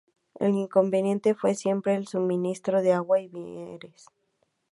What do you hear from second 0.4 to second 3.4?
inconveniente fue siempre el suministro de agua y